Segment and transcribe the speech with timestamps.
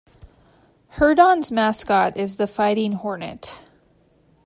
[0.97, 3.69] Herndon's mascot is the Fighting Hornet.